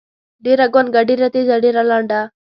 [0.43, 2.21] ډېــره ګونګــــــه، ډېــره تېــزه، ډېــره لنډه.